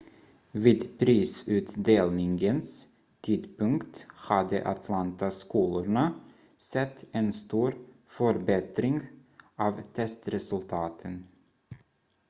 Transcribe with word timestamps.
vid 0.51 0.97
prisutdelningens 0.99 2.87
tidpunkt 3.21 4.05
hade 4.09 4.67
atlanta-skolorna 4.67 6.13
sett 6.57 7.05
en 7.11 7.33
stor 7.33 7.75
förbättring 8.05 9.01
av 9.55 9.81
testresultaten 9.93 11.27